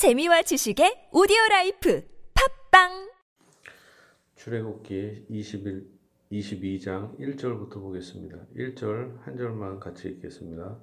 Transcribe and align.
재미와 0.00 0.40
지식의 0.48 1.10
오디오 1.12 1.36
라이프 1.50 2.02
팟빵 2.32 3.10
출애굽기 4.34 5.26
21, 5.28 5.84
22장 6.32 7.18
1절부터 7.20 7.74
보겠습니다. 7.74 8.38
1절 8.56 9.18
한 9.20 9.36
절만 9.36 9.78
같이 9.78 10.08
읽겠습니다. 10.08 10.78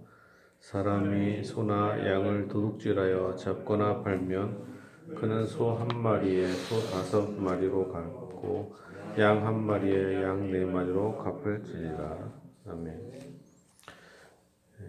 사람이 0.60 1.44
소나 1.44 1.98
양을 1.98 2.48
도둑질하여 2.48 3.36
잡거나 3.38 4.04
팔면 4.04 5.16
그는 5.16 5.48
소 5.48 5.74
한 5.74 5.88
마리에 6.00 6.46
소 6.54 6.80
다섯 6.92 7.32
마리로 7.32 7.92
갚고 7.92 8.76
양 9.18 9.44
한 9.44 9.66
마리에 9.66 10.22
양 10.22 10.52
네 10.52 10.64
마리로 10.64 11.18
갚을지니라. 11.18 12.34
아멘. 12.68 13.12
예. 14.82 14.88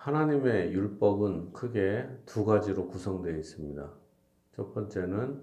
하나님의 0.00 0.72
율법은 0.72 1.52
크게 1.52 2.08
두 2.24 2.46
가지로 2.46 2.88
구성되어 2.88 3.36
있습니다. 3.36 3.90
첫 4.52 4.72
번째는 4.72 5.42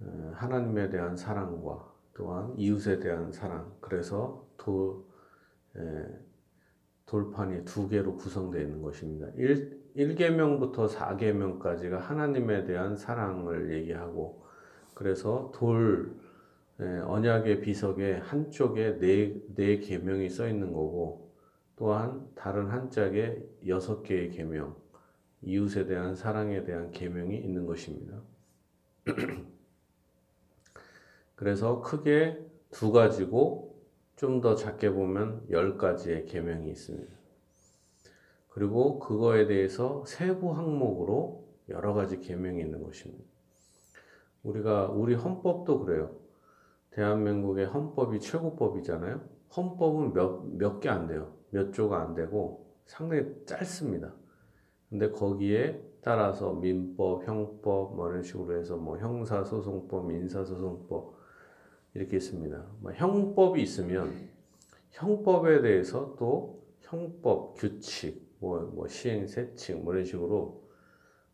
어, 0.00 0.32
하나님에 0.34 0.90
대한 0.90 1.16
사랑과 1.16 1.88
또한 2.12 2.52
이웃에 2.56 2.98
대한 2.98 3.30
사랑. 3.30 3.72
그래서 3.80 4.44
도, 4.56 5.06
에, 5.76 5.80
돌판이 7.06 7.64
두 7.64 7.88
개로 7.88 8.16
구성되어 8.16 8.60
있는 8.60 8.82
것입니다. 8.82 9.28
1, 9.36 9.94
1계명부터 9.96 10.88
4계명까지가 10.88 11.98
하나님에 11.98 12.64
대한 12.64 12.96
사랑을 12.96 13.72
얘기하고 13.72 14.44
그래서 14.94 15.52
돌 15.54 16.16
에, 16.80 16.98
언약의 16.98 17.60
비석에 17.60 18.14
한쪽에 18.14 18.98
네, 18.98 19.40
네 19.54 19.78
계명이 19.78 20.28
써 20.28 20.48
있는 20.48 20.72
거고 20.72 21.29
또한 21.80 22.28
다른 22.34 22.66
한 22.66 22.90
짝에 22.90 23.42
여섯 23.66 24.02
개의 24.02 24.28
계명, 24.28 24.76
이웃에 25.40 25.86
대한 25.86 26.14
사랑에 26.14 26.62
대한 26.62 26.90
계명이 26.90 27.34
있는 27.38 27.64
것입니다. 27.64 28.20
그래서 31.34 31.80
크게 31.80 32.38
두 32.70 32.92
가지고 32.92 33.80
좀 34.16 34.42
더 34.42 34.54
작게 34.56 34.90
보면 34.90 35.46
열 35.48 35.78
가지의 35.78 36.26
계명이 36.26 36.68
있습니다. 36.68 37.10
그리고 38.50 38.98
그거에 38.98 39.46
대해서 39.46 40.04
세부 40.04 40.52
항목으로 40.52 41.48
여러 41.70 41.94
가지 41.94 42.20
계명이 42.20 42.60
있는 42.60 42.82
것입니다. 42.82 43.24
우리가 44.42 44.88
우리 44.88 45.14
헌법도 45.14 45.80
그래요. 45.86 46.14
대한민국의 46.90 47.64
헌법이 47.64 48.20
최고법이잖아요. 48.20 49.22
헌법은 49.56 50.12
몇 50.12 50.44
몇 50.60 50.80
개 50.80 50.90
안 50.90 51.06
돼요. 51.06 51.39
몇 51.50 51.72
조가 51.72 52.00
안 52.00 52.14
되고 52.14 52.66
상당히 52.86 53.24
짧습니다. 53.46 54.14
근데 54.88 55.10
거기에 55.10 55.80
따라서 56.02 56.52
민법, 56.52 57.26
형법 57.26 57.94
뭐 57.94 58.08
이런 58.08 58.22
식으로 58.22 58.58
해서 58.58 58.76
뭐 58.76 58.98
형사소송법, 58.98 60.06
민사소송법 60.06 61.14
이렇게 61.94 62.16
있습니다. 62.16 62.66
뭐 62.80 62.92
형법이 62.92 63.62
있으면 63.62 64.12
형법에 64.90 65.60
대해서 65.62 66.16
또 66.18 66.64
형법, 66.80 67.54
규칙, 67.54 68.36
뭐, 68.40 68.60
뭐 68.60 68.88
시행, 68.88 69.26
세칙 69.26 69.82
뭐 69.82 69.92
이런 69.92 70.04
식으로 70.04 70.68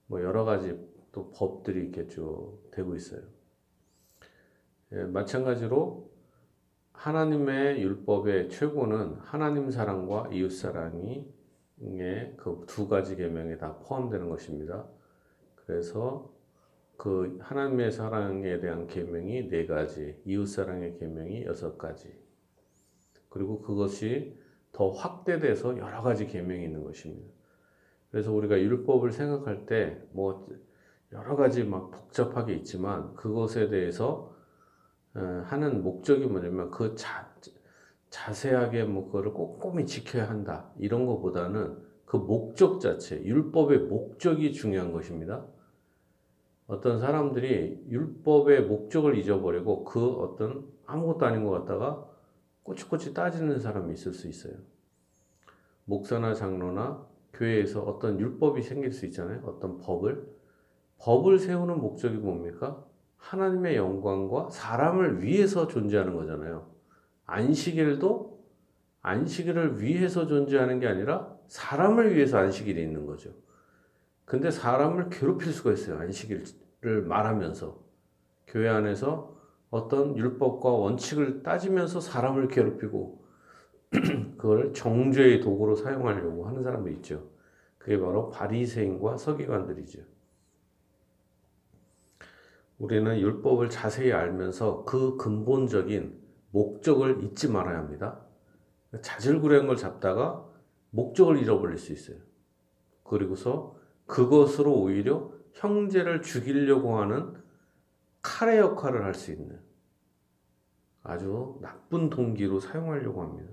뭐 0.07 0.23
여러 0.23 0.45
가지 0.45 0.79
또 1.13 1.31
법들이 1.31 1.81
이렇게 1.81 2.07
쭉 2.09 2.69
되고 2.71 2.95
있어요. 2.95 3.23
예, 4.93 5.05
마찬가지로 5.05 6.11
하나님의 6.97 7.83
율법의 7.83 8.49
최고는 8.51 9.17
하나님 9.21 9.71
사랑과 9.71 10.29
이웃 10.33 10.51
사랑이 10.51 11.25
그 12.39 12.65
두 12.67 12.89
가지 12.89 13.17
계명에 13.17 13.59
다 13.59 13.77
포함되는 13.79 14.29
것입니다. 14.29 14.87
그래서 15.55 16.35
그 16.97 17.39
하나님의 17.41 17.93
사랑에 17.93 18.59
대한 18.61 18.87
계명이 18.87 19.49
네 19.49 19.67
가지, 19.67 20.21
이웃 20.25 20.47
사랑의 20.47 20.99
계명이 20.99 21.45
여섯 21.45 21.77
가지. 21.77 22.19
그리고 23.29 23.61
그것이 23.61 24.39
더 24.73 24.91
확대돼서 24.91 25.77
여러 25.79 26.03
가지 26.03 26.27
계명이 26.27 26.65
있는 26.65 26.83
것입니다. 26.83 27.29
그래서 28.11 28.33
우리가 28.33 28.59
율법을 28.59 29.13
생각할 29.13 29.67
때 29.67 30.03
뭐 30.13 30.49
여러 31.13 31.37
가지 31.37 31.63
막 31.65 31.91
복잡하게 31.91 32.55
있지만 32.55 33.15
그것에 33.15 33.69
대해서 33.69 34.35
어, 34.35 34.36
하는 35.45 35.83
목적이 35.83 36.27
뭐냐면 36.27 36.71
그 36.71 36.95
자, 36.95 37.31
자세하게 38.11 38.85
뭐 38.85 39.07
그거를 39.07 39.33
꼼꼼히 39.33 39.87
지켜야 39.87 40.29
한다 40.29 40.71
이런 40.79 41.07
것보다는 41.07 41.79
그 42.05 42.17
목적 42.17 42.81
자체 42.81 43.23
율법의 43.23 43.81
목적이 43.81 44.53
중요한 44.53 44.93
것입니다. 44.93 45.45
어떤 46.67 46.99
사람들이 46.99 47.85
율법의 47.89 48.63
목적을 48.67 49.17
잊어버리고 49.17 49.85
그 49.85 50.07
어떤 50.15 50.67
아무것도 50.87 51.27
아닌 51.27 51.45
것 51.45 51.51
같다가 51.51 52.09
꼬치꼬치 52.63 53.15
따지는 53.15 53.61
사람이 53.61 53.93
있을 53.93 54.13
수 54.13 54.29
있어요. 54.29 54.55
목사나 55.85 56.35
장로나 56.35 57.07
교회에서 57.33 57.83
어떤 57.83 58.19
율법이 58.19 58.63
생길 58.63 58.93
수 58.93 59.07
있잖아요. 59.07 59.43
어떤 59.45 59.79
법을. 59.79 60.27
법을 60.99 61.39
세우는 61.39 61.81
목적이 61.81 62.17
뭡니까? 62.17 62.85
하나님의 63.29 63.77
영광과 63.77 64.51
사람을 64.51 65.23
위해서 65.23 65.67
존재하는 65.67 66.15
거잖아요. 66.15 66.71
안식일도 67.27 68.37
안식일을 69.03 69.81
위해서 69.83 70.27
존재하는 70.27 70.79
게 70.79 70.87
아니라 70.87 71.35
사람을 71.49 72.15
위해서 72.15 72.39
안식일이 72.39 72.81
있는 72.81 73.07
거죠. 73.07 73.31
근데 74.25 74.51
사람을 74.51 75.11
괴롭힐 75.11 75.53
수가 75.53 75.73
있어요. 75.73 75.99
안식일을 75.99 77.03
말하면서. 77.07 77.85
교회 78.47 78.69
안에서 78.69 79.37
어떤 79.71 80.17
율법과 80.17 80.69
원칙을 80.71 81.43
따지면서 81.43 82.01
사람을 82.01 82.49
괴롭히고 82.49 83.25
그걸 84.39 84.73
정죄의 84.73 85.41
도구로 85.41 85.75
사용하려고 85.75 86.47
하는 86.47 86.63
사람도 86.63 86.91
있죠. 86.91 87.29
그게 87.79 87.99
바로 87.99 88.31
바리새인과 88.31 89.17
서기관들이죠. 89.17 90.16
우리는 92.79 93.19
율법을 93.19 93.71
자세히 93.71 94.13
알면서 94.13 94.85
그 94.85 95.17
근본적인 95.17 96.21
목적을 96.51 97.23
잊지 97.25 97.51
말아야 97.51 97.79
합니다. 97.79 98.21
자질구레한 99.01 99.67
걸 99.67 99.77
잡다가 99.77 100.47
목적을 100.91 101.39
잃어버릴 101.39 101.79
수 101.79 101.93
있어요. 101.93 102.19
그리고서 103.05 103.77
그것으로 104.07 104.73
오히려 104.75 105.33
형제를 105.53 106.23
죽이려고 106.23 106.99
하는 106.99 107.35
칼의 108.23 108.59
역할을 108.59 109.05
할 109.05 109.15
수 109.15 109.33
있는 109.33 109.59
아주 111.03 111.59
나쁜 111.63 112.11
동기로 112.11 112.61
사용하려고 112.61 113.23
합니다. 113.23 113.53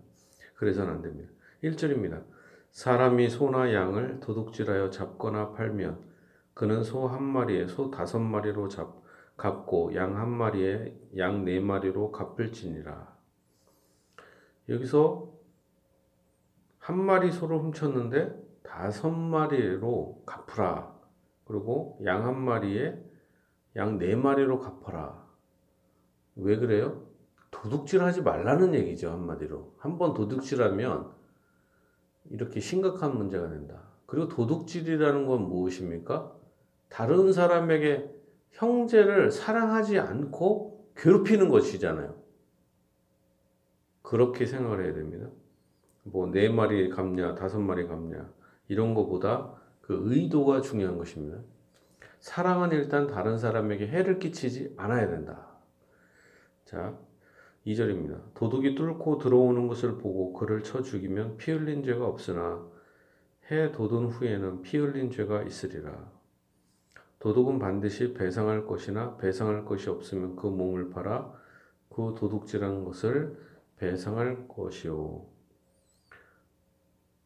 그래서는 0.56 0.94
안 0.96 1.02
됩니다. 1.02 1.32
1절입니다. 1.64 2.24
사람이 2.72 3.30
소나 3.30 3.74
양을 3.74 4.20
도둑질하여 4.20 4.90
잡거나 4.90 5.52
팔면 5.52 6.02
그는 6.56 6.84
소 6.84 7.08
한 7.08 7.24
마리에 7.24 7.68
소 7.68 7.92
다섯 7.92 8.20
마리로 8.20 8.68
잡, 8.70 9.03
갚고 9.38 9.96
양 9.96 10.18
한 10.18 10.30
마리에 10.30 10.96
양 11.18 11.44
네 11.46 11.60
마리로 11.60 12.12
갚을지니라. 12.12 13.14
여기서 14.70 15.32
한 16.80 17.00
마리 17.04 17.32
소를 17.32 17.58
훔쳤는데 17.60 18.36
다섯 18.64 19.10
마리로 19.12 20.24
갚으라. 20.26 20.94
그리고 21.46 22.00
양 22.06 22.26
한 22.26 22.40
마리에 22.40 22.98
양 23.76 23.98
네 23.98 24.16
마리로 24.16 24.60
갚아라. 24.60 25.24
왜 26.36 26.58
그래요? 26.58 27.06
도둑질 27.52 28.02
하지 28.04 28.22
말라는 28.22 28.74
얘기죠, 28.76 29.12
한마디로. 29.12 29.76
한 29.78 29.98
번 29.98 30.14
도둑질하면 30.14 31.12
이렇게 32.30 32.60
심각한 32.60 33.18
문제가 33.18 33.50
된다. 33.50 33.84
그리고 34.06 34.28
도둑질이라는 34.28 35.28
건 35.28 35.48
무엇입니까? 35.50 36.36
다른 36.90 37.32
사람에게 37.34 38.10
형제를 38.54 39.32
사랑하지 39.32 40.00
않고 40.00 40.92
괴롭히는 40.96 41.50
것이잖아요. 41.50 42.16
그렇게 44.02 44.46
생각을 44.46 44.86
해야 44.86 44.94
됩니다. 44.94 45.30
뭐, 46.04 46.28
네 46.28 46.50
마리 46.50 46.90
갚냐, 46.90 47.36
다섯 47.36 47.60
마리 47.60 47.88
갚냐, 47.88 48.30
이런 48.68 48.94
것보다 48.94 49.54
그 49.82 50.00
의도가 50.06 50.62
중요한 50.62 50.98
것입니다. 50.98 51.40
사랑은 52.20 52.72
일단 52.72 53.08
다른 53.08 53.38
사람에게 53.38 53.88
해를 53.88 54.20
끼치지 54.20 54.76
않아야 54.78 55.08
된다. 55.10 55.48
자, 56.66 56.98
2절입니다. 57.66 58.34
도둑이 58.34 58.76
뚫고 58.76 59.18
들어오는 59.18 59.68
것을 59.68 59.98
보고 59.98 60.34
그를 60.34 60.64
쳐 60.64 60.82
죽이면 60.82 61.38
피 61.38 61.52
흘린 61.52 61.84
죄가 61.84 62.06
없으나 62.06 62.66
해 63.52 63.72
돋은 63.72 64.08
후에는 64.08 64.62
피 64.62 64.78
흘린 64.78 65.12
죄가 65.12 65.44
있으리라. 65.44 66.12
도둑은 67.24 67.58
반드시 67.58 68.14
배상할 68.14 68.66
것이나 68.66 69.16
배상할 69.16 69.64
것이 69.64 69.90
없으면 69.90 70.36
그 70.36 70.48
몸을 70.48 70.90
팔아 70.90 71.34
그 71.88 72.16
도둑질한 72.18 72.84
것을 72.84 73.38
배상할 73.78 74.50
것이요. 74.50 75.26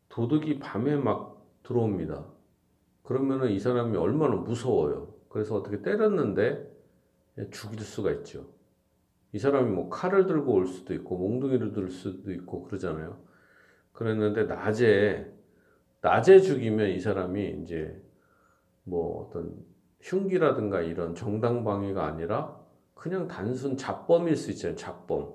도둑이 0.09 0.59
밤에 0.59 0.95
막 0.97 1.43
들어옵니다. 1.63 2.27
그러면은 3.01 3.49
이 3.49 3.59
사람이 3.59 3.97
얼마나 3.97 4.35
무서워요. 4.35 5.15
그래서 5.29 5.55
어떻게 5.55 5.81
때렸는데 5.81 6.71
죽일 7.49 7.79
수가 7.79 8.11
있죠. 8.11 8.45
이 9.33 9.39
사람이 9.39 9.71
뭐 9.71 9.89
칼을 9.89 10.27
들고 10.27 10.53
올 10.53 10.67
수도 10.67 10.93
있고 10.93 11.17
몽둥이를 11.17 11.71
들 11.71 11.89
수도 11.89 12.31
있고 12.31 12.65
그러잖아요. 12.65 13.17
그랬는데 13.93 14.43
낮에 14.43 15.33
낮에 16.01 16.39
죽이면 16.39 16.89
이 16.89 16.99
사람이 16.99 17.61
이제 17.63 17.99
뭐 18.83 19.25
어떤 19.25 19.55
흉기라든가 20.01 20.81
이런 20.81 21.15
정당 21.15 21.63
방위가 21.63 22.05
아니라 22.05 22.59
그냥 22.93 23.27
단순 23.27 23.77
잡범일 23.77 24.35
수 24.35 24.51
있잖아요. 24.51 24.75
잡범. 24.75 25.33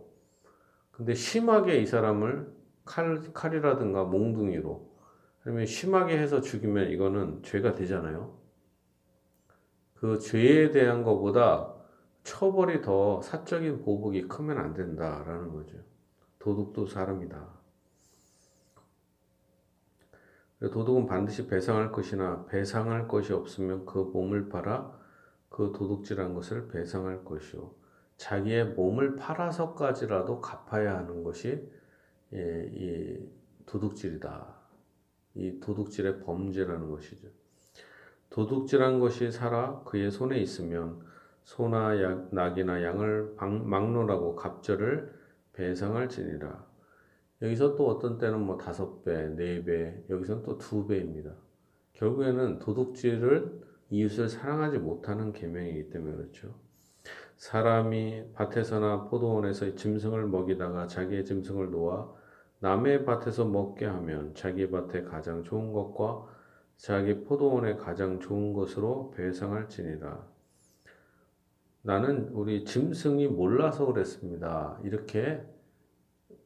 근데 0.90 1.14
심하게 1.14 1.78
이 1.78 1.86
사람을 1.86 2.52
칼, 2.84 3.22
칼이라든가 3.32 4.04
몽둥이로 4.04 4.92
아니면 5.44 5.66
심하게 5.66 6.18
해서 6.18 6.40
죽이면 6.40 6.90
이거는 6.90 7.42
죄가 7.42 7.74
되잖아요. 7.74 8.38
그 9.94 10.18
죄에 10.18 10.70
대한 10.70 11.02
것보다 11.02 11.74
처벌이 12.24 12.82
더 12.82 13.20
사적인 13.22 13.82
보복이 13.82 14.28
크면 14.28 14.58
안 14.58 14.74
된다라는 14.74 15.52
거죠. 15.52 15.78
도둑도 16.38 16.86
사람이다. 16.86 17.61
도둑은 20.70 21.06
반드시 21.06 21.46
배상할 21.46 21.90
것이나 21.90 22.46
배상할 22.46 23.08
것이 23.08 23.32
없으면 23.32 23.84
그 23.84 23.98
몸을 23.98 24.48
팔아 24.48 24.98
그 25.48 25.72
도둑질한 25.76 26.34
것을 26.34 26.68
배상할 26.68 27.24
것이요. 27.24 27.74
자기의 28.16 28.66
몸을 28.74 29.16
팔아서까지라도 29.16 30.40
갚아야 30.40 30.96
하는 30.98 31.24
것이 31.24 31.68
예, 32.32 32.70
이 32.72 33.28
도둑질이다. 33.66 34.62
이 35.34 35.60
도둑질의 35.60 36.20
범죄라는 36.20 36.90
것이죠. 36.90 37.28
도둑질한 38.30 39.00
것이 39.00 39.30
살아 39.30 39.82
그의 39.84 40.10
손에 40.10 40.38
있으면 40.38 41.00
소나 41.44 42.00
약, 42.02 42.28
낙이나 42.32 42.82
양을 42.82 43.34
막론하고 43.36 44.36
갑절을 44.36 45.12
배상할지니라. 45.52 46.71
여기서 47.42 47.74
또 47.76 47.88
어떤 47.88 48.18
때는 48.18 48.40
뭐 48.40 48.56
다섯 48.56 49.04
배, 49.04 49.28
네 49.30 49.64
배, 49.64 50.02
여기서는 50.08 50.42
또 50.44 50.58
두 50.58 50.86
배입니다. 50.86 51.32
결국에는 51.94 52.60
도둑질을 52.60 53.60
이웃을 53.90 54.28
사랑하지 54.28 54.78
못하는 54.78 55.32
계명이기 55.32 55.90
때문에 55.90 56.16
그렇죠. 56.16 56.54
사람이 57.36 58.32
밭에서나 58.34 59.08
포도원에서 59.08 59.74
짐승을 59.74 60.26
먹이다가 60.28 60.86
자기의 60.86 61.24
짐승을 61.24 61.70
놓아 61.70 62.08
남의 62.60 63.04
밭에서 63.04 63.44
먹게 63.44 63.86
하면 63.86 64.34
자기 64.34 64.70
밭에 64.70 65.02
가장 65.02 65.42
좋은 65.42 65.72
것과 65.72 66.26
자기 66.76 67.24
포도원에 67.24 67.74
가장 67.76 68.20
좋은 68.20 68.52
것으로 68.52 69.10
배상할지니라. 69.16 70.24
나는 71.82 72.28
우리 72.28 72.64
짐승이 72.64 73.26
몰라서 73.26 73.86
그랬습니다. 73.86 74.78
이렇게 74.84 75.42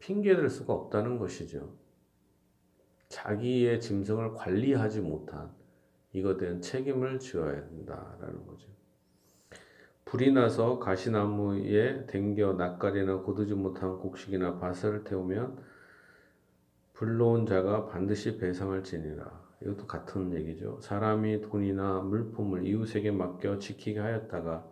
핑계댈 0.07 0.49
수가 0.49 0.73
없다는 0.73 1.19
것이죠. 1.19 1.75
자기의 3.09 3.81
짐승을 3.81 4.35
관리하지 4.35 5.01
못한 5.01 5.51
이것에 6.13 6.39
대한 6.39 6.61
책임을 6.61 7.19
지어야 7.19 7.69
된다라는 7.69 8.47
거죠. 8.47 8.69
불이 10.05 10.33
나서 10.33 10.79
가시나무에 10.79 12.07
댕겨 12.07 12.53
낯가리나 12.53 13.17
고두지 13.17 13.55
못한 13.55 13.99
곡식이나 13.99 14.61
밭을 14.61 15.03
태우면 15.03 15.59
불러온 16.93 17.45
자가 17.45 17.87
반드시 17.87 18.39
배상할지니라. 18.39 19.45
이것도 19.63 19.89
같은 19.89 20.33
얘기죠. 20.35 20.79
사람이 20.83 21.41
돈이나 21.41 22.01
물품을 22.03 22.65
이웃에게 22.65 23.11
맡겨 23.11 23.59
지키게 23.59 23.99
하였다가 23.99 24.65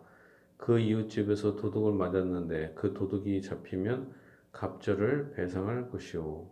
그 0.55 0.79
이웃집에서 0.79 1.57
도둑을 1.57 1.91
맞았는데 1.91 2.75
그 2.75 2.93
도둑이 2.93 3.41
잡히면 3.41 4.24
갑절을 4.55 5.31
배상할 5.31 5.89
것이오. 5.89 6.49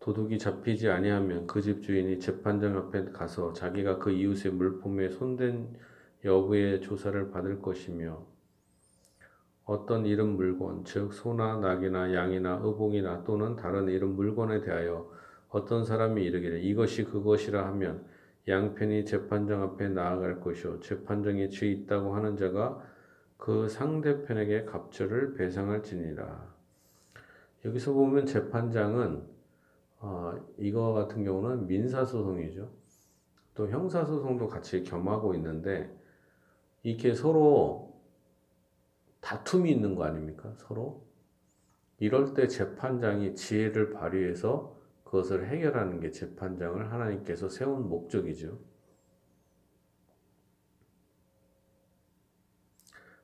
도둑이 0.00 0.38
잡히지 0.38 0.88
아니하면 0.88 1.46
그 1.46 1.60
집 1.60 1.82
주인이 1.82 2.18
재판장 2.20 2.76
앞에 2.78 3.12
가서 3.12 3.52
자기가 3.52 3.98
그 3.98 4.10
이웃의 4.10 4.52
물품에 4.52 5.10
손댄 5.10 5.76
여부의 6.24 6.80
조사를 6.80 7.30
받을 7.32 7.60
것이며 7.60 8.26
어떤 9.64 10.06
이름 10.06 10.36
물건, 10.36 10.84
즉 10.84 11.12
소나 11.12 11.58
낙이나 11.58 12.14
양이나 12.14 12.60
의복이나 12.62 13.24
또는 13.24 13.56
다른 13.56 13.88
이름 13.88 14.16
물건에 14.16 14.62
대하여 14.62 15.10
어떤 15.50 15.84
사람이 15.84 16.24
이르기를 16.24 16.64
이것이 16.64 17.04
그것이라 17.04 17.66
하면 17.68 18.06
양편이 18.48 19.04
재판장 19.04 19.62
앞에 19.62 19.88
나아갈 19.90 20.40
것이요 20.40 20.80
재판장에 20.80 21.50
죄 21.50 21.66
있다고 21.66 22.14
하는 22.16 22.38
자가 22.38 22.82
그 23.36 23.68
상대편에게 23.68 24.64
갑절을 24.64 25.34
배상할지니라. 25.34 26.49
여기서 27.64 27.92
보면 27.92 28.26
재판장은 28.26 29.28
어, 29.98 30.32
이거 30.58 30.92
같은 30.92 31.24
경우는 31.24 31.66
민사소송이죠. 31.66 32.70
또 33.54 33.68
형사소송도 33.68 34.48
같이 34.48 34.82
겸하고 34.82 35.34
있는데 35.34 35.94
이렇게 36.82 37.14
서로 37.14 38.00
다툼이 39.20 39.70
있는 39.70 39.94
거 39.94 40.04
아닙니까? 40.04 40.54
서로 40.56 41.06
이럴 41.98 42.32
때 42.32 42.48
재판장이 42.48 43.34
지혜를 43.34 43.90
발휘해서 43.90 44.80
그것을 45.04 45.48
해결하는 45.48 46.00
게 46.00 46.10
재판장을 46.10 46.90
하나님께서 46.90 47.50
세운 47.50 47.88
목적이죠. 47.88 48.58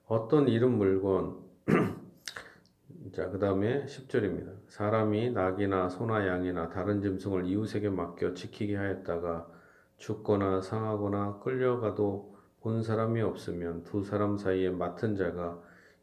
어떤 0.07 0.49
이름 0.49 0.77
물건 0.77 1.43
자, 3.17 3.31
그 3.31 3.39
다음에 3.39 3.87
10절입니다. 3.87 4.53
사람이 4.69 5.31
낙이나 5.31 5.89
소나 5.89 6.29
양이나 6.29 6.69
다른 6.69 7.01
짐승을 7.01 7.47
이웃에게 7.47 7.89
맡겨 7.89 8.35
지키게 8.35 8.77
하였다가 8.77 9.49
죽거나 9.97 10.61
상하거나 10.61 11.39
끌려가도 11.39 12.37
본 12.61 12.83
사람이 12.83 13.23
없으면 13.23 13.85
두 13.85 14.05
사람 14.05 14.37
사이에 14.37 14.69
맡은 14.69 15.17
자가 15.17 15.59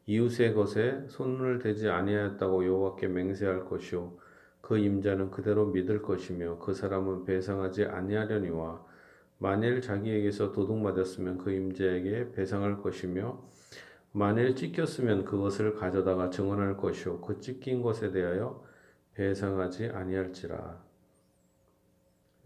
이웃의 0.06 0.54
것에 0.54 1.04
손을 1.06 1.60
대지 1.60 1.88
아니하였다고 1.88 2.66
여호와께 2.66 3.06
맹세할 3.06 3.64
것이요 3.66 4.18
그 4.60 4.76
임자는 4.76 5.30
그대로 5.30 5.66
믿을 5.66 6.02
것이며 6.02 6.58
그 6.58 6.74
사람은 6.74 7.26
배상하지 7.26 7.84
아니하려니와 7.84 8.84
만일 9.38 9.80
자기에게서 9.80 10.50
도둑 10.50 10.78
맞았으면 10.78 11.38
그 11.38 11.52
임자에게 11.52 12.32
배상할 12.32 12.82
것이며 12.82 13.53
만일 14.16 14.54
찢겼으면 14.54 15.24
그것을 15.24 15.74
가져다가 15.74 16.30
증언할 16.30 16.76
것이요 16.76 17.20
그 17.20 17.40
찢긴 17.40 17.82
것에 17.82 18.12
대하여 18.12 18.64
배상하지 19.14 19.88
아니할지라. 19.88 20.80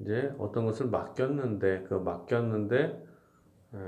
이제 0.00 0.34
어떤 0.38 0.64
것을 0.64 0.86
맡겼는데 0.86 1.84
그 1.86 1.94
맡겼는데 1.94 3.06
에, 3.74 3.78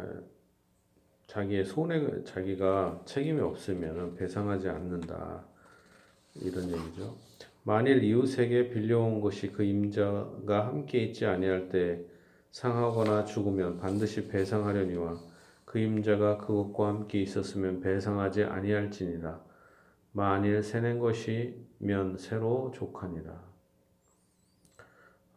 자기의 1.26 1.64
손에 1.64 2.22
자기가 2.24 3.00
책임이 3.06 3.40
없으면 3.40 4.14
배상하지 4.14 4.68
않는다 4.68 5.46
이런 6.34 6.64
얘기죠. 6.64 7.16
만일 7.62 8.04
이웃에게 8.04 8.68
빌려온 8.68 9.22
것이 9.22 9.52
그 9.52 9.62
임자가 9.62 10.66
함께 10.66 10.98
있지 10.98 11.24
아니할 11.24 11.70
때 11.70 12.04
상하거나 12.50 13.24
죽으면 13.24 13.78
반드시 13.78 14.28
배상하려니와 14.28 15.29
그 15.70 15.78
임자가 15.78 16.38
그것과 16.38 16.88
함께 16.88 17.22
있었으면 17.22 17.78
배상하지 17.78 18.42
아니할지니라. 18.42 19.40
만일 20.10 20.64
세낸 20.64 20.98
것이면 20.98 22.16
새로 22.18 22.72
족하니라. 22.74 23.40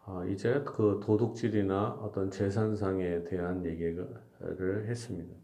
아, 0.06 0.26
이제 0.28 0.64
그 0.66 1.00
도둑질이나 1.04 2.00
어떤 2.02 2.32
재산상에 2.32 3.26
대한 3.26 3.64
얘기를 3.64 4.10
했습니다. 4.90 5.36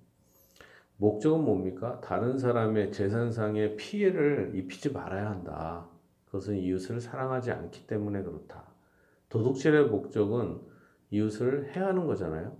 목적은 0.97 1.45
뭡니까? 1.45 2.01
다른 2.01 2.39
사람의 2.39 2.91
재산상의 2.91 3.75
피해를 3.75 4.53
입히지 4.55 4.91
말아야 4.91 5.29
한다. 5.29 5.87
그것은 6.25 6.55
이웃을 6.55 6.99
사랑하지 6.99 7.51
않기 7.51 7.85
때문에 7.85 8.23
그렇다. 8.23 8.65
도둑질의 9.29 9.89
목적은 9.89 10.61
이웃을 11.11 11.75
해하는 11.75 12.07
거잖아요. 12.07 12.57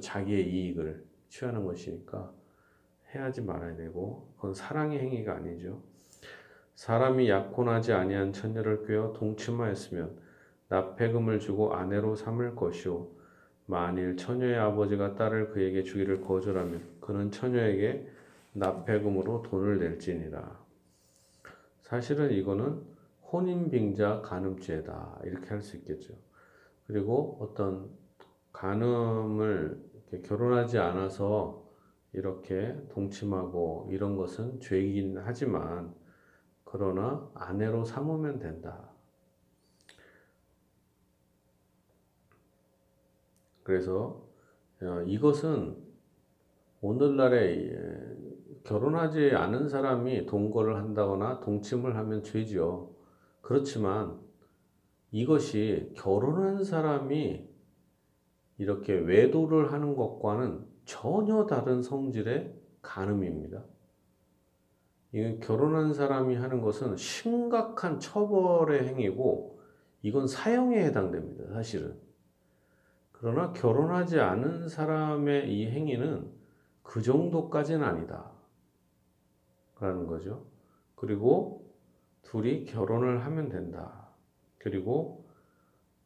자기의 0.00 0.48
이익을. 0.48 1.10
취하는 1.32 1.64
것이니까 1.64 2.30
해하지 3.14 3.40
말아야 3.40 3.74
되고 3.74 4.28
그건 4.36 4.52
사랑의 4.52 4.98
행위가 4.98 5.34
아니죠. 5.34 5.82
사람이 6.74 7.30
약혼하지 7.30 7.94
아니한 7.94 8.34
처녀를 8.34 8.84
꿰어 8.84 9.14
동침하였으면 9.14 10.18
납폐금을 10.68 11.40
주고 11.40 11.74
아내로 11.74 12.16
삼을 12.16 12.54
것이요 12.54 13.08
만일 13.64 14.16
처녀의 14.16 14.58
아버지가 14.58 15.14
딸을 15.14 15.50
그에게 15.50 15.82
주기를 15.82 16.20
거절하면 16.20 16.82
그는 17.00 17.30
처녀에게 17.30 18.06
납폐금으로 18.52 19.42
돈을 19.42 19.78
낼지니라. 19.78 20.60
사실은 21.80 22.30
이거는 22.30 22.82
혼인빙자 23.32 24.20
간음죄다 24.20 25.20
이렇게 25.24 25.48
할 25.48 25.62
수 25.62 25.76
있겠죠. 25.78 26.12
그리고 26.86 27.38
어떤 27.40 27.88
간음을 28.52 29.91
결혼하지 30.20 30.78
않아서 30.78 31.62
이렇게 32.12 32.76
동침하고 32.90 33.88
이런 33.90 34.16
것은 34.16 34.60
죄이긴 34.60 35.18
하지만 35.18 35.94
그러나 36.64 37.30
아내로 37.34 37.84
삼으면 37.84 38.38
된다. 38.38 38.90
그래서 43.62 44.26
어, 44.82 45.02
이것은 45.06 45.76
오늘날에 46.80 47.76
결혼하지 48.64 49.30
않은 49.32 49.68
사람이 49.68 50.26
동거를 50.26 50.76
한다거나 50.76 51.40
동침을 51.40 51.96
하면 51.96 52.22
죄지요. 52.22 52.90
그렇지만 53.40 54.20
이것이 55.10 55.92
결혼한 55.96 56.64
사람이 56.64 57.51
이렇게 58.62 58.94
외도를 58.94 59.72
하는 59.72 59.96
것과는 59.96 60.64
전혀 60.84 61.46
다른 61.46 61.82
성질의 61.82 62.54
간음입니다. 62.80 63.64
이 65.14 65.40
결혼한 65.40 65.92
사람이 65.92 66.36
하는 66.36 66.60
것은 66.60 66.96
심각한 66.96 67.98
처벌의 67.98 68.86
행위고 68.86 69.60
이건 70.02 70.28
사형에 70.28 70.84
해당됩니다. 70.84 71.52
사실은. 71.52 71.96
그러나 73.10 73.52
결혼하지 73.52 74.20
않은 74.20 74.68
사람의 74.68 75.52
이 75.52 75.68
행위는 75.68 76.30
그 76.84 77.02
정도까지는 77.02 77.84
아니다. 77.84 78.30
라는 79.80 80.06
거죠. 80.06 80.46
그리고 80.94 81.68
둘이 82.22 82.64
결혼을 82.64 83.24
하면 83.24 83.48
된다. 83.48 84.08
그리고 84.58 85.28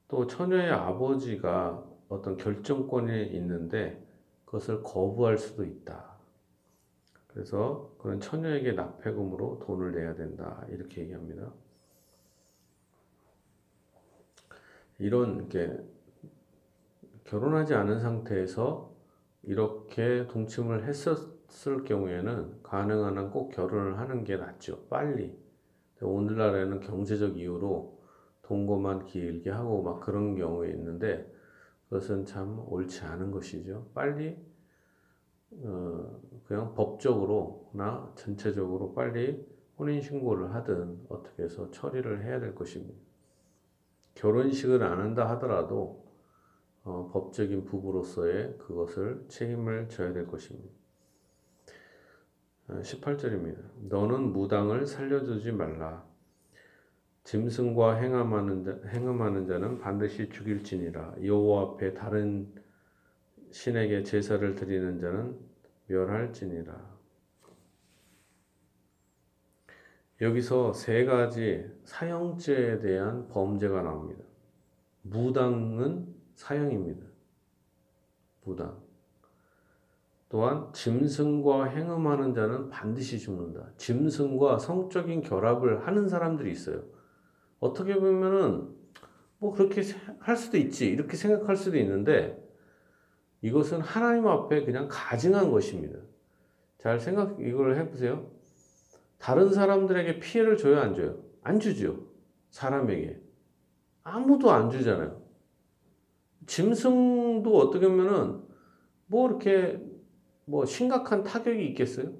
또 0.08 0.26
처녀의 0.26 0.70
아버지가 0.70 1.95
어떤 2.08 2.36
결정권이 2.36 3.26
있는데 3.34 4.02
그것을 4.44 4.82
거부할 4.82 5.38
수도 5.38 5.64
있다. 5.64 6.16
그래서 7.28 7.92
그런 7.98 8.20
처녀에게 8.20 8.72
납폐금으로 8.72 9.60
돈을 9.66 9.92
내야 9.92 10.14
된다. 10.14 10.64
이렇게 10.70 11.02
얘기합니다. 11.02 11.52
이런 14.98 15.48
게 15.48 15.70
결혼하지 17.24 17.74
않은 17.74 18.00
상태에서 18.00 18.94
이렇게 19.42 20.26
동침을 20.28 20.84
했었을 20.86 21.84
경우에는 21.84 22.62
가능한 22.62 23.18
한 23.18 23.30
꼭 23.30 23.50
결혼을 23.50 23.98
하는 23.98 24.24
게 24.24 24.36
낫죠. 24.36 24.86
빨리. 24.88 25.36
오늘날에는 26.00 26.80
경제적 26.80 27.36
이유로 27.36 28.00
동거만 28.42 29.06
길게 29.06 29.50
하고 29.50 29.82
막 29.82 30.00
그런 30.00 30.36
경우에 30.36 30.70
있는데 30.70 31.30
그것은 31.88 32.24
참 32.24 32.64
옳지 32.68 33.02
않은 33.04 33.30
것이죠. 33.30 33.88
빨리 33.94 34.36
어, 35.52 36.20
그냥 36.46 36.74
법적으로나 36.74 38.12
전체적으로 38.16 38.92
빨리 38.94 39.46
혼인 39.78 40.00
신고를 40.00 40.54
하든 40.54 41.06
어떻게 41.08 41.44
해서 41.44 41.70
처리를 41.70 42.24
해야 42.24 42.40
될 42.40 42.54
것입니다. 42.54 42.98
결혼식을 44.14 44.82
안 44.82 45.00
한다 45.00 45.28
하더라도 45.30 46.04
어, 46.82 47.10
법적인 47.12 47.64
부부로서의 47.64 48.58
그것을 48.58 49.24
책임을 49.28 49.88
져야 49.88 50.12
될 50.12 50.26
것입니다. 50.26 50.74
18절입니다. 52.68 53.58
어, 53.58 53.70
너는 53.82 54.32
무당을 54.32 54.86
살려두지 54.86 55.52
말라. 55.52 56.04
짐승과 57.26 57.96
행함하는, 57.96 58.62
자, 58.62 58.78
행함하는 58.88 59.48
자는 59.48 59.80
반드시 59.80 60.28
죽일지니라. 60.28 61.16
여호와 61.24 61.62
앞에 61.62 61.92
다른 61.92 62.54
신에게 63.50 64.04
제사를 64.04 64.54
드리는 64.54 65.00
자는 65.00 65.36
멸할지니라. 65.88 66.96
여기서 70.20 70.72
세 70.72 71.04
가지 71.04 71.68
사형죄에 71.82 72.78
대한 72.78 73.26
범죄가 73.28 73.82
나옵니다. 73.82 74.22
무당은 75.02 76.14
사형입니다. 76.36 77.04
무당. 78.44 78.80
또한 80.28 80.72
짐승과 80.72 81.64
행음하는 81.64 82.34
자는 82.34 82.70
반드시 82.70 83.18
죽는다. 83.18 83.68
짐승과 83.78 84.60
성적인 84.60 85.22
결합을 85.22 85.88
하는 85.88 86.08
사람들이 86.08 86.52
있어요. 86.52 86.95
어떻게 87.60 87.94
보면은 87.94 88.68
뭐 89.38 89.52
그렇게 89.52 89.82
할 90.18 90.36
수도 90.36 90.56
있지 90.56 90.86
이렇게 90.86 91.16
생각할 91.16 91.56
수도 91.56 91.76
있는데 91.78 92.42
이것은 93.42 93.80
하나님 93.80 94.26
앞에 94.26 94.64
그냥 94.64 94.88
가증한 94.90 95.50
것입니다. 95.50 95.98
잘 96.78 96.98
생각 96.98 97.40
이걸 97.40 97.76
해보세요. 97.76 98.30
다른 99.18 99.52
사람들에게 99.52 100.20
피해를 100.20 100.56
줘요, 100.56 100.80
안 100.80 100.94
줘요? 100.94 101.22
안 101.42 101.60
주죠. 101.60 102.06
사람에게 102.50 103.20
아무도 104.02 104.50
안 104.50 104.70
주잖아요. 104.70 105.22
짐승도 106.46 107.56
어떻게 107.56 107.88
보면은 107.88 108.40
뭐 109.06 109.28
이렇게 109.28 109.80
뭐 110.44 110.64
심각한 110.64 111.24
타격이 111.24 111.66
있겠어요? 111.68 112.12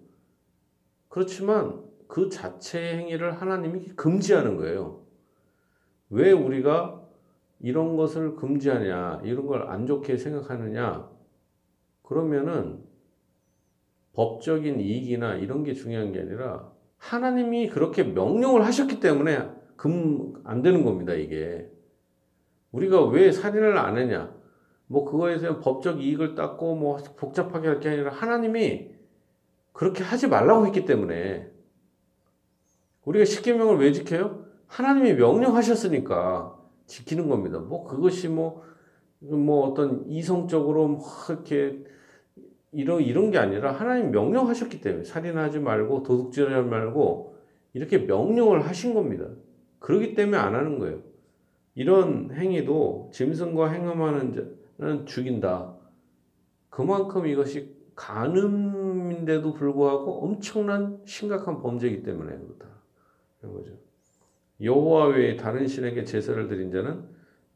그렇지만 1.09 1.85
그 2.09 2.29
자체의 2.29 2.99
행위를 2.99 3.41
하나님이 3.41 3.89
금지하는 3.97 4.57
거예요. 4.57 5.06
왜 6.11 6.33
우리가 6.33 7.03
이런 7.61 7.97
것을 7.97 8.37
금지하냐, 8.37 9.23
이런 9.25 9.47
걸 9.47 9.63
안 9.69 9.87
좋게 9.87 10.17
생각하느냐, 10.17 11.09
그러면은 12.03 12.85
법적인 14.15 14.81
이익이나 14.81 15.35
이런 15.37 15.63
게 15.65 15.75
중요한 15.75 16.13
게 16.13 16.21
아니라 16.21 16.71
하나님이 16.99 17.69
그렇게 17.69 18.03
명령을 18.05 18.65
하셨기 18.65 19.01
때문에 19.01 19.49
금, 19.77 20.35
안 20.45 20.63
되는 20.63 20.85
겁니다, 20.85 21.13
이게. 21.15 21.71
우리가 22.73 23.05
왜 23.07 23.33
살인을 23.33 23.77
안 23.79 23.99
했냐? 23.99 24.35
뭐 24.87 25.05
그거에 25.05 25.39
대한 25.39 25.61
법적 25.61 26.01
이익을 26.03 26.35
닦고 26.35 26.77
뭐 26.77 26.97
복잡하게 27.17 27.69
할 27.69 27.81
게 27.81 27.89
아니라 27.91 28.13
하나님이 28.13 28.91
그렇게 29.73 30.03
하지 30.05 30.29
말라고 30.29 30.67
했기 30.67 30.85
때문에 30.85 31.51
우리가 33.05 33.25
십계명을 33.25 33.79
왜 33.79 33.93
지켜요? 33.93 34.46
하나님이 34.67 35.15
명령하셨으니까 35.15 36.57
지키는 36.87 37.29
겁니다. 37.29 37.59
뭐 37.59 37.85
그것이 37.85 38.29
뭐, 38.29 38.63
뭐 39.21 39.69
어떤 39.69 40.05
이성적으로 40.09 40.89
뭐 40.89 41.07
이렇게 41.29 41.85
이런, 42.73 43.01
이런 43.01 43.31
게 43.31 43.39
아니라 43.39 43.73
하나님 43.73 44.11
명령하셨기 44.11 44.81
때문에 44.81 45.05
살인하지 45.05 45.61
말고 45.61 46.03
도둑질하지 46.03 46.69
말고 46.69 47.37
이렇게 47.73 47.99
명령을 47.99 48.67
하신 48.67 48.95
겁니다. 48.95 49.27
그러기 49.79 50.15
때문에 50.15 50.37
안 50.37 50.55
하는 50.55 50.79
거예요. 50.79 51.01
이런 51.75 52.31
행위도 52.33 53.11
짐승과 53.13 53.71
행함하는 53.71 54.33
자는 54.79 55.07
죽인다. 55.07 55.75
그만큼 56.71 57.27
이것이 57.27 57.77
간음인데도 57.95 59.55
불구하고 59.55 60.25
엄청난 60.25 61.01
심각한 61.05 61.63
범죄이기 61.63 62.03
때문에 62.03 62.37
그렇다. 62.37 62.67
그런 63.41 63.55
거죠. 63.55 63.86
여호와 64.61 65.09
외에 65.09 65.37
다른 65.37 65.67
신에게 65.67 66.05
제사를 66.05 66.47
드린 66.49 66.71
자는 66.71 67.05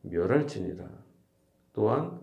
멸할지니라. 0.02 0.88
또한 1.72 2.20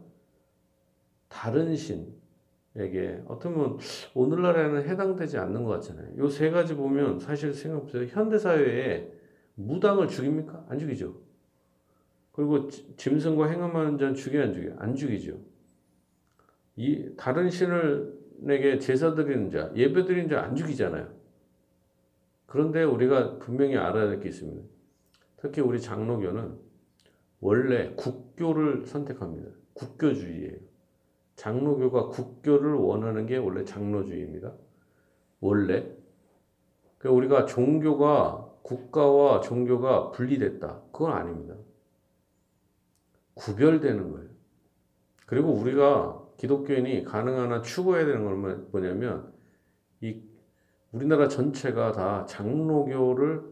다른 1.30 1.76
신에게 1.76 3.24
어떻게 3.28 3.54
보면 3.54 3.78
오늘날에는 4.14 4.84
해당되지 4.88 5.38
않는 5.38 5.64
것 5.64 5.70
같잖아요. 5.72 6.18
요 6.18 6.30
세 6.30 6.50
가지 6.52 6.76
보면 6.76 7.20
사실 7.20 7.54
생각보세요 7.54 8.06
현대 8.06 8.38
사회에 8.38 9.12
무당을 9.56 10.08
죽입니까? 10.08 10.66
안 10.70 10.78
죽이죠. 10.78 11.16
그리고 12.32 12.70
짐승과 12.70 13.48
행함하는 13.48 13.98
자는 13.98 14.14
죽여 14.14 14.42
안 14.44 14.54
죽여? 14.54 14.76
안 14.78 14.94
죽이죠. 14.96 15.40
이 16.76 17.10
다른 17.18 17.50
신을에게 17.50 18.78
제사 18.78 19.16
드리는 19.16 19.50
자, 19.50 19.72
예배 19.76 20.06
드리는 20.06 20.30
자 20.30 20.44
안 20.44 20.56
죽이잖아요. 20.56 21.17
그런데 22.48 22.84
우리가 22.84 23.40
분명히 23.40 23.78
알아야 23.78 24.08
될 24.08 24.20
게 24.20 24.30
있습니다. 24.30 24.68
특히 25.38 25.62
우리 25.62 25.80
장로교는 25.80 26.58
원래 27.40 27.94
국교를 27.96 28.86
선택합니다. 28.88 29.52
국교주의예요. 29.74 30.58
장로교가 31.36 32.08
국교를 32.08 32.74
원하는 32.74 33.28
게 33.28 33.38
원래 33.38 33.64
장로주의입니다. 33.64 34.54
원래. 35.40 35.88
그러니까 36.98 37.16
우리가 37.16 37.46
종교가 37.46 38.54
국가와 38.64 39.42
종교가 39.42 40.12
분리됐다. 40.12 40.82
그건 40.92 41.14
아닙니다. 41.14 41.56
구별되는 43.36 44.12
거예요. 44.12 44.30
그리고 45.28 45.54
우리가 45.54 46.24
기독교인이 46.38 47.04
가능한 47.04 47.52
한 47.52 47.64
추구해야 47.64 48.06
되는 48.06 48.24
건 48.26 48.68
뭐냐면 48.72 49.32
이 49.32 49.37
우리나라 50.92 51.28
전체가 51.28 51.92
다 51.92 52.26
장로교를 52.26 53.44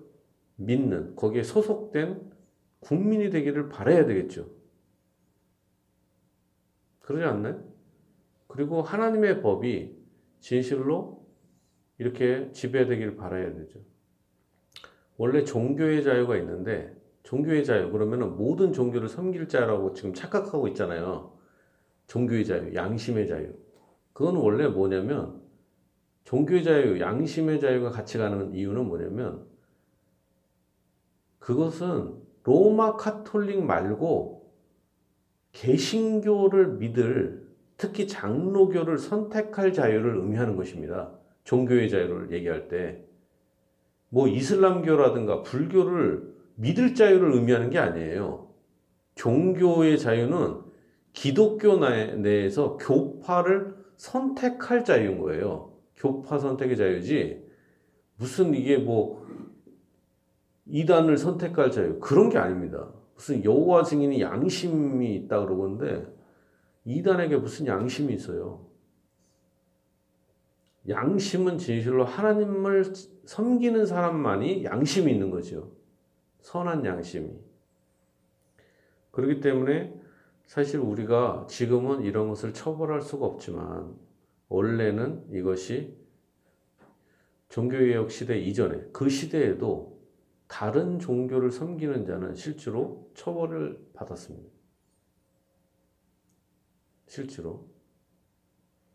믿는 0.55 1.15
거기에 1.15 1.43
소속된 1.43 2.31
국민이 2.79 3.29
되기를 3.29 3.69
바라야 3.69 4.05
되겠죠. 4.05 4.47
그러지 7.01 7.25
않나요? 7.25 7.63
그리고 8.47 8.81
하나님의 8.81 9.41
법이 9.41 9.95
진실로 10.39 11.25
이렇게 11.97 12.51
지배되기를 12.51 13.15
바라야 13.15 13.53
되죠. 13.53 13.79
원래 15.17 15.43
종교의 15.43 16.03
자유가 16.03 16.37
있는데 16.37 16.95
종교의 17.23 17.65
자유 17.65 17.91
그러면은 17.91 18.37
모든 18.37 18.73
종교를 18.73 19.09
섬길 19.09 19.47
자라고 19.47 19.93
지금 19.93 20.13
착각하고 20.13 20.67
있잖아요. 20.69 21.37
종교의 22.07 22.45
자유, 22.45 22.73
양심의 22.73 23.27
자유. 23.27 23.53
그건 24.13 24.35
원래 24.35 24.67
뭐냐면 24.67 25.41
종교의 26.25 26.63
자유, 26.63 26.99
양심의 26.99 27.59
자유가 27.59 27.91
같이 27.91 28.17
가는 28.17 28.53
이유는 28.53 28.85
뭐냐면 28.85 29.45
그것은 31.39 32.15
로마 32.43 32.95
카톨릭 32.95 33.63
말고 33.63 34.51
개신교를 35.51 36.73
믿을 36.77 37.45
특히 37.77 38.07
장로교를 38.07 38.97
선택할 38.97 39.73
자유를 39.73 40.17
의미하는 40.17 40.55
것입니다. 40.55 41.11
종교의 41.43 41.89
자유를 41.89 42.31
얘기할 42.31 42.67
때. 42.67 43.03
뭐 44.09 44.27
이슬람교라든가 44.27 45.43
불교를 45.43 46.35
믿을 46.55 46.95
자유를 46.95 47.33
의미하는 47.33 47.69
게 47.69 47.77
아니에요. 47.77 48.49
종교의 49.15 49.99
자유는 49.99 50.61
기독교 51.13 51.77
내에서 51.77 52.77
교파를 52.77 53.75
선택할 53.97 54.83
자유인 54.83 55.19
거예요. 55.19 55.74
교파 56.05 56.37
선택의 56.37 56.77
자유지. 56.77 57.43
무슨 58.17 58.53
이게 58.53 58.77
뭐 58.77 59.25
이단을 60.67 61.17
선택할 61.17 61.71
자유 61.71 61.99
그런 61.99 62.29
게 62.29 62.37
아닙니다. 62.37 62.91
무슨 63.15 63.43
여호와 63.43 63.83
증인이 63.83 64.21
양심이 64.21 65.15
있다 65.15 65.39
그러는데 65.45 66.05
이단에게 66.85 67.37
무슨 67.37 67.65
양심이 67.65 68.13
있어요? 68.13 68.67
양심은 70.87 71.57
진실로 71.57 72.05
하나님을 72.05 72.93
섬기는 73.25 73.87
사람만이 73.87 74.63
양심이 74.65 75.11
있는 75.11 75.31
거죠. 75.31 75.71
선한 76.41 76.85
양심이. 76.85 77.31
그렇기 79.09 79.39
때문에 79.39 79.99
사실 80.45 80.79
우리가 80.79 81.47
지금은 81.49 82.03
이런 82.03 82.27
것을 82.27 82.53
처벌할 82.53 83.01
수가 83.01 83.25
없지만 83.25 83.95
원래는 84.49 85.31
이것이 85.31 85.97
종교개혁 87.49 88.11
시대 88.11 88.37
이전에 88.37 88.89
그 88.91 89.09
시대에도 89.09 89.95
다른 90.47 90.99
종교를 90.99 91.51
섬기는 91.51 92.05
자는 92.05 92.35
실제로 92.35 93.09
처벌을 93.15 93.79
받았습니다. 93.93 94.49
실제로. 97.07 97.67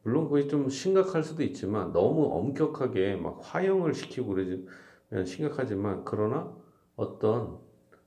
물론 0.02 0.28
그게 0.28 0.46
좀 0.48 0.68
심각할 0.68 1.22
수도 1.22 1.42
있지만 1.42 1.92
너무 1.92 2.26
엄격하게 2.32 3.16
막 3.16 3.40
화형을 3.42 3.94
시키고 3.94 4.34
그러면 4.34 5.26
심각하지만 5.26 6.04
그러나 6.04 6.56
어떤 6.96 7.58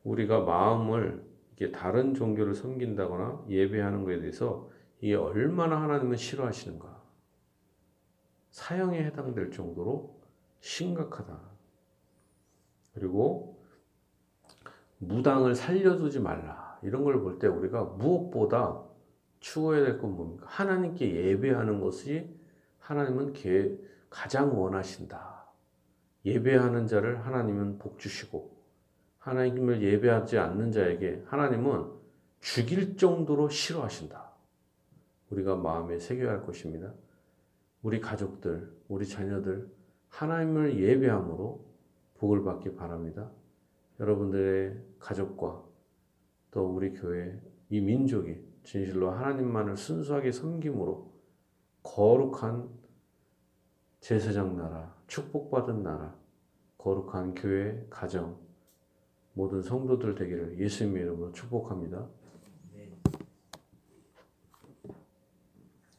우리가 0.03 0.41
마음을 0.41 1.23
이게 1.55 1.71
다른 1.71 2.13
종교를 2.13 2.55
섬긴다거나 2.55 3.45
예배하는 3.49 4.03
것에 4.03 4.19
대해서 4.19 4.69
이게 5.01 5.15
얼마나 5.15 5.81
하나님은 5.81 6.17
싫어하시는가. 6.17 6.92
사형에 8.53 9.03
해당될 9.03 9.51
정도로 9.51 10.21
심각하다. 10.61 11.39
그리고 12.93 13.59
무당을 14.99 15.55
살려두지 15.55 16.19
말라. 16.19 16.79
이런 16.83 17.03
걸 17.03 17.19
볼 17.23 17.39
때 17.39 17.47
우리가 17.47 17.83
무엇보다 17.83 18.83
추구해야 19.39 19.83
될 19.83 19.99
건 19.99 20.15
뭡니까? 20.15 20.45
하나님께 20.47 21.29
예배하는 21.31 21.81
것이 21.81 22.29
하나님은 22.77 23.33
가장 24.09 24.61
원하신다. 24.61 25.47
예배하는 26.23 26.85
자를 26.85 27.25
하나님은 27.25 27.79
복 27.79 27.97
주시고 27.97 28.55
하나님을 29.17 29.81
예배하지 29.81 30.37
않는 30.37 30.71
자에게 30.71 31.23
하나님은 31.25 31.91
죽일 32.39 32.97
정도로 32.97 33.49
싫어하신다. 33.49 34.31
우리가 35.31 35.55
마음에 35.55 35.97
새겨야 35.97 36.29
할 36.29 36.45
것입니다. 36.45 36.93
우리 37.83 37.99
가족들, 37.99 38.71
우리 38.87 39.05
자녀들 39.05 39.69
하나님을 40.09 40.79
예배함으로 40.79 41.63
복을 42.17 42.43
받기 42.43 42.75
바랍니다. 42.75 43.29
여러분들의 43.99 44.81
가족과 44.99 45.63
또 46.51 46.65
우리 46.65 46.93
교회 46.93 47.39
이 47.69 47.81
민족이 47.81 48.41
진실로 48.63 49.11
하나님만을 49.11 49.75
순수하게 49.75 50.31
섬김으로 50.31 51.11
거룩한 51.83 52.69
제사장 53.99 54.55
나라, 54.55 54.95
축복받은 55.07 55.83
나라, 55.83 56.15
거룩한 56.77 57.35
교회, 57.35 57.85
가정, 57.89 58.37
모든 59.33 59.61
성도들 59.61 60.15
되기를 60.15 60.59
예수님의 60.59 61.03
이름으로 61.03 61.31
축복합니다. 61.33 62.07